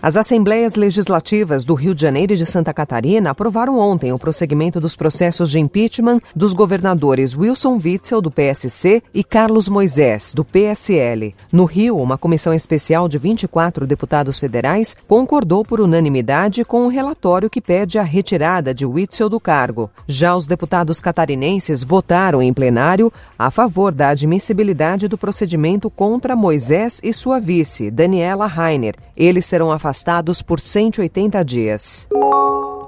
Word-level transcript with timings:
As 0.00 0.16
Assembleias 0.16 0.76
Legislativas 0.76 1.64
do 1.64 1.74
Rio 1.74 1.92
de 1.92 2.02
Janeiro 2.02 2.32
e 2.32 2.36
de 2.36 2.46
Santa 2.46 2.72
Catarina 2.72 3.30
aprovaram 3.30 3.80
ontem 3.80 4.12
o 4.12 4.18
prosseguimento 4.18 4.78
dos 4.78 4.94
processos 4.94 5.50
de 5.50 5.58
impeachment 5.58 6.20
dos 6.36 6.52
governadores 6.52 7.34
Wilson 7.34 7.80
Witzel, 7.84 8.20
do 8.20 8.30
PSC, 8.30 9.02
e 9.12 9.24
Carlos 9.24 9.68
Moisés, 9.68 10.32
do 10.32 10.44
PSL. 10.44 11.34
No 11.50 11.64
Rio, 11.64 11.98
uma 11.98 12.16
comissão 12.16 12.54
especial 12.54 13.08
de 13.08 13.18
24 13.18 13.88
deputados 13.88 14.38
federais 14.38 14.96
concordou 15.08 15.64
por 15.64 15.80
unanimidade 15.80 16.64
com 16.64 16.86
o 16.86 16.88
relatório 16.88 17.50
que 17.50 17.60
pede 17.60 17.98
a 17.98 18.04
retirada 18.04 18.72
de 18.72 18.86
Witzel 18.86 19.28
do 19.28 19.40
cargo. 19.40 19.90
Já 20.06 20.36
os 20.36 20.46
deputados 20.46 21.00
catarinenses 21.00 21.82
votaram 21.82 22.40
em 22.40 22.54
plenário 22.54 23.12
a 23.36 23.50
favor 23.50 23.90
da 23.90 24.10
admissibilidade 24.10 25.08
do 25.08 25.18
procedimento 25.18 25.90
contra 25.90 26.36
Moisés 26.36 27.00
e 27.02 27.12
sua 27.12 27.40
vice, 27.40 27.90
Daniela 27.90 28.46
Rainer. 28.46 28.94
Eles 29.16 29.44
serão 29.44 29.72
afastados 29.72 29.87
afastados 29.88 30.42
por 30.42 30.60
180 30.60 31.42
dias. 31.44 32.06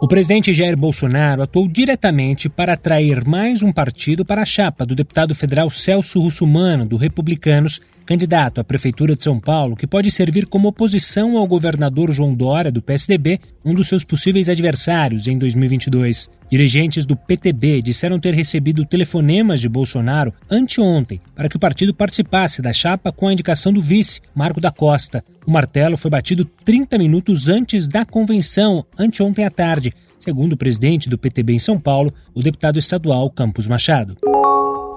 O 0.02 0.08
presidente 0.08 0.52
Jair 0.52 0.76
Bolsonaro 0.76 1.42
atuou 1.42 1.66
diretamente 1.66 2.48
para 2.48 2.74
atrair 2.74 3.26
mais 3.26 3.62
um 3.62 3.72
partido 3.72 4.24
para 4.24 4.42
a 4.42 4.46
chapa 4.46 4.84
do 4.84 4.94
deputado 4.94 5.34
federal 5.34 5.70
Celso 5.70 6.20
Russumano, 6.20 6.84
do 6.84 6.96
Republicanos, 6.96 7.80
candidato 8.04 8.60
à 8.60 8.64
Prefeitura 8.64 9.14
de 9.14 9.22
São 9.22 9.38
Paulo, 9.38 9.76
que 9.76 9.86
pode 9.86 10.10
servir 10.10 10.46
como 10.46 10.68
oposição 10.68 11.36
ao 11.36 11.46
governador 11.46 12.12
João 12.12 12.34
Dória, 12.34 12.72
do 12.72 12.82
PSDB, 12.82 13.40
um 13.64 13.74
dos 13.74 13.88
seus 13.88 14.04
possíveis 14.04 14.48
adversários 14.48 15.26
em 15.26 15.36
2022. 15.38 16.28
Dirigentes 16.50 17.06
do 17.06 17.16
PTB 17.16 17.80
disseram 17.80 18.18
ter 18.18 18.34
recebido 18.34 18.84
telefonemas 18.84 19.60
de 19.60 19.68
Bolsonaro 19.68 20.32
anteontem 20.50 21.20
para 21.34 21.48
que 21.48 21.56
o 21.56 21.60
partido 21.60 21.94
participasse 21.94 22.60
da 22.60 22.72
chapa 22.72 23.12
com 23.12 23.28
a 23.28 23.32
indicação 23.32 23.72
do 23.72 23.80
vice, 23.80 24.20
Marco 24.34 24.60
da 24.60 24.70
Costa. 24.70 25.24
O 25.46 25.50
martelo 25.50 25.96
foi 25.96 26.10
batido 26.10 26.44
30 26.44 26.98
minutos 26.98 27.48
antes 27.48 27.86
da 27.86 28.04
convenção, 28.04 28.84
anteontem 28.98 29.44
à 29.44 29.50
tarde, 29.50 29.94
segundo 30.18 30.54
o 30.54 30.56
presidente 30.56 31.08
do 31.08 31.18
PTB 31.18 31.54
em 31.54 31.58
São 31.58 31.78
Paulo, 31.78 32.12
o 32.34 32.42
deputado 32.42 32.78
estadual 32.78 33.30
Campos 33.30 33.68
Machado. 33.68 34.16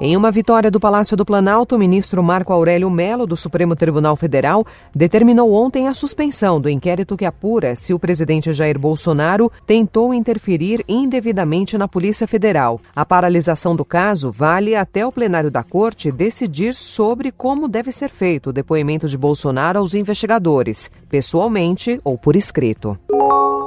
Em 0.06 0.18
uma 0.18 0.32
vitória 0.32 0.70
do 0.70 0.82
Palácio 0.82 1.16
do 1.16 1.23
Planalto, 1.23 1.78
o 1.78 1.80
ministro 1.80 2.22
Marco 2.22 2.52
Aurélio 2.52 2.90
Melo, 2.90 3.26
do 3.26 3.38
Supremo 3.38 3.73
Tribunal 3.73 4.18
Federal, 4.18 4.66
determinou 4.94 5.54
ontem 5.54 5.88
a 5.88 5.94
suspensão 5.94 6.60
do 6.60 6.70
inquérito 6.70 7.16
que 7.16 7.23
apura 7.23 7.73
se 7.78 7.94
o 7.94 8.00
presidente 8.00 8.52
Jair 8.52 8.78
Bolsonaro 8.78 9.50
tentou 9.66 10.14
interferir 10.14 10.84
indevidamente 10.90 11.78
na 11.78 11.88
Polícia 11.88 12.28
Federal. 12.28 12.82
A 12.94 13.06
paralisação 13.06 13.78
do 13.78 13.86
caso 13.86 14.30
vale 14.30 14.76
até 14.76 15.08
o 15.08 15.12
plenário 15.12 15.50
da 15.50 15.64
Corte 15.64 16.12
decidir 16.12 16.76
sobre 16.76 17.32
como 17.32 17.70
deve 17.70 17.90
ser 17.90 18.10
feito 18.10 18.50
o 18.50 18.54
depoimento 18.54 19.08
de 19.08 19.17
Bolsonaro 19.17 19.80
aos 19.80 19.94
investigadores, 19.94 20.92
pessoalmente 21.08 21.98
ou 22.04 22.17
por 22.17 22.36
escrito. 22.36 23.00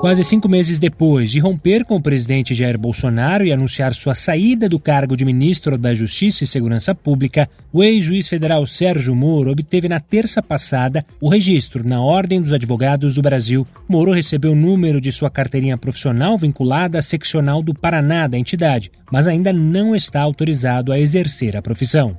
Quase 0.01 0.23
cinco 0.23 0.47
meses 0.47 0.79
depois 0.79 1.31
de 1.31 1.41
romper 1.41 1.85
com 1.85 1.97
o 1.97 2.03
presidente 2.03 2.55
Jair 2.55 2.79
Bolsonaro 2.79 3.45
e 3.45 3.53
anunciar 3.53 3.95
sua 3.95 4.15
saída 4.15 4.69
do 4.69 4.79
cargo 4.79 5.17
de 5.17 5.25
ministro 5.25 5.79
da 5.79 5.95
Justiça 5.95 6.45
e 6.45 6.47
Segurança 6.47 6.95
Pública, 6.95 7.49
o 7.73 7.83
ex-juiz 7.83 8.29
federal 8.29 8.67
Sérgio 8.67 9.17
Moro 9.17 9.51
obteve 9.51 9.89
na 9.89 9.99
terça 9.99 10.43
passada 10.43 11.05
o 11.21 11.31
registro 11.31 11.83
na 11.87 12.01
Ordem 12.01 12.43
dos 12.43 12.53
Advogados 12.53 13.15
do 13.15 13.23
Brasil. 13.23 13.67
Moro 13.89 14.13
recebeu 14.13 14.53
o 14.53 14.57
número 14.57 15.01
de 15.01 15.11
sua 15.11 15.31
carteirinha 15.31 15.79
profissional 15.79 16.37
vinculada 16.37 16.99
à 16.99 17.03
seccional 17.03 17.63
do 17.63 17.75
Paraná 17.75 18.27
da 18.27 18.39
entidade, 18.39 18.93
mas 19.11 19.27
ainda 19.27 19.53
não 19.53 19.97
está 19.97 20.21
autorizado 20.21 20.93
a 20.93 21.01
exercer 21.01 21.57
a 21.57 21.63
profissão. 21.63 22.17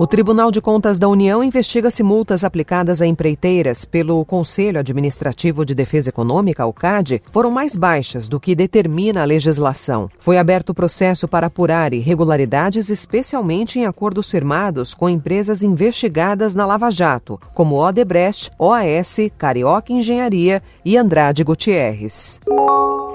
O 0.00 0.06
Tribunal 0.06 0.52
de 0.52 0.60
Contas 0.60 0.96
da 0.96 1.08
União 1.08 1.42
investiga 1.42 1.90
se 1.90 2.04
multas 2.04 2.44
aplicadas 2.44 3.02
a 3.02 3.06
empreiteiras 3.06 3.84
pelo 3.84 4.24
Conselho 4.24 4.78
Administrativo 4.78 5.64
de 5.64 5.74
Defesa 5.74 6.10
Econômica, 6.10 6.64
o 6.64 6.72
CAD, 6.72 7.20
foram 7.32 7.50
mais 7.50 7.74
baixas 7.74 8.28
do 8.28 8.38
que 8.38 8.54
determina 8.54 9.22
a 9.22 9.24
legislação. 9.24 10.08
Foi 10.20 10.38
aberto 10.38 10.68
o 10.68 10.74
processo 10.74 11.26
para 11.26 11.48
apurar 11.48 11.92
irregularidades, 11.92 12.90
especialmente 12.90 13.80
em 13.80 13.86
acordos 13.86 14.30
firmados 14.30 14.94
com 14.94 15.08
empresas 15.08 15.64
investigadas 15.64 16.54
na 16.54 16.64
Lava 16.64 16.92
Jato, 16.92 17.40
como 17.52 17.74
Odebrecht, 17.74 18.52
OAS, 18.56 19.16
Carioca 19.36 19.92
Engenharia 19.92 20.62
e 20.84 20.96
Andrade 20.96 21.42
Gutierrez. 21.42 22.38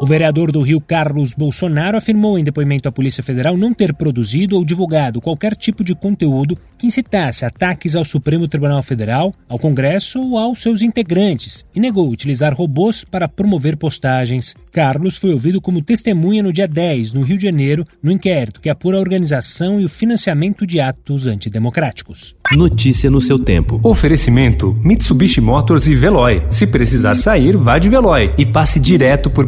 O 0.02 0.06
vereador 0.06 0.52
do 0.52 0.62
Rio, 0.62 0.82
Carlos 0.82 1.34
Bolsonaro, 1.34 1.98
afirmou 1.98 2.38
em 2.38 2.44
depoimento 2.44 2.90
à 2.90 2.92
Polícia 2.92 3.24
Federal 3.24 3.56
não 3.56 3.74
ter 3.74 3.94
produzido 3.94 4.58
ou 4.58 4.66
divulgado 4.66 5.22
qualquer 5.22 5.56
tipo 5.56 5.84
de 5.84 5.96
conteúdo 5.96 6.58
que 6.78 6.88
incitasse 6.88 7.46
ataques 7.46 7.96
ao 7.96 8.04
Supremo 8.04 8.48
Tribunal 8.48 8.84
Federal, 8.84 9.34
ao 9.48 9.58
Congresso 9.58 10.20
ou 10.22 10.38
aos 10.38 10.62
seus 10.62 10.82
integrantes 10.82 11.64
e 11.74 11.80
negou 11.80 12.10
utilizar 12.10 12.54
robôs 12.54 13.06
para 13.06 13.30
promover 13.30 13.78
postagens. 13.78 14.56
Carlos 14.72 15.18
foi 15.18 15.32
ouvido 15.32 15.62
como 15.62 15.82
testemunha 15.82 16.44
no 16.44 16.52
dia 16.52 16.68
10, 16.68 17.14
no 17.14 17.22
Rio 17.22 17.38
de 17.38 17.44
Janeiro, 17.44 17.88
no 18.02 18.12
inquérito 18.12 18.60
que 18.60 18.70
apura 18.70 18.98
a 18.98 19.00
organização 19.00 19.80
e 19.80 19.86
o 19.86 19.90
financiamento 19.90 20.68
de 20.68 20.82
atos 20.82 21.28
antidemocráticos. 21.28 22.36
Notícia 22.52 23.10
no 23.10 23.22
seu 23.22 23.40
tempo. 23.40 23.80
Oferecimento: 23.82 24.78
Mitsubishi 24.84 25.40
Motors 25.40 25.88
e 25.88 25.96
Veloy. 25.96 26.44
Se 26.50 26.68
precisar 26.68 27.16
sair, 27.16 27.56
vá 27.56 27.80
de 27.80 27.88
Veloy 27.88 28.34
e 28.38 28.46
passe 28.46 28.80
direto 28.80 29.30
por 29.30 29.48